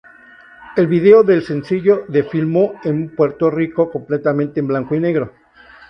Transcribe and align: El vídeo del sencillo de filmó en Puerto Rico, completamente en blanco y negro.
El 0.75 0.87
vídeo 0.87 1.21
del 1.21 1.43
sencillo 1.43 2.05
de 2.07 2.23
filmó 2.23 2.73
en 2.83 3.13
Puerto 3.15 3.51
Rico, 3.51 3.91
completamente 3.91 4.59
en 4.59 4.65
blanco 4.65 4.95
y 4.95 4.99
negro. 4.99 5.31